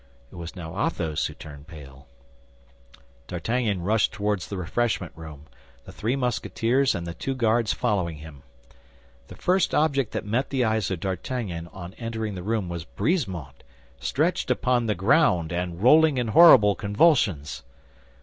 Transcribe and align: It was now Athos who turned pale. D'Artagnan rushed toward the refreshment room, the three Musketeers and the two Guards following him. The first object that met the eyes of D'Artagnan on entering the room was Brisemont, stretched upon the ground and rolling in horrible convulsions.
It 0.31 0.35
was 0.35 0.55
now 0.55 0.83
Athos 0.87 1.27
who 1.27 1.35
turned 1.35 1.67
pale. 1.67 2.07
D'Artagnan 3.27 3.83
rushed 3.83 4.11
toward 4.11 4.39
the 4.39 4.57
refreshment 4.57 5.11
room, 5.15 5.45
the 5.85 5.91
three 5.91 6.15
Musketeers 6.15 6.95
and 6.95 7.05
the 7.05 7.13
two 7.13 7.35
Guards 7.35 7.71
following 7.71 8.15
him. 8.17 8.41
The 9.27 9.35
first 9.35 9.75
object 9.75 10.11
that 10.13 10.25
met 10.25 10.49
the 10.49 10.65
eyes 10.65 10.89
of 10.89 11.01
D'Artagnan 11.01 11.67
on 11.71 11.93
entering 11.99 12.33
the 12.33 12.41
room 12.41 12.67
was 12.67 12.83
Brisemont, 12.83 13.63
stretched 13.99 14.49
upon 14.49 14.87
the 14.87 14.95
ground 14.95 15.51
and 15.53 15.83
rolling 15.83 16.17
in 16.17 16.29
horrible 16.29 16.73
convulsions. 16.73 17.61